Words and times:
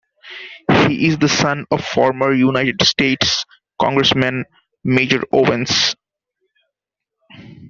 He 0.87 1.05
is 1.09 1.19
the 1.19 1.29
son 1.29 1.67
of 1.69 1.85
former 1.85 2.33
United 2.33 2.81
States 2.81 3.45
Congressman 3.79 4.45
Major 4.83 5.21
Owens. 5.31 5.95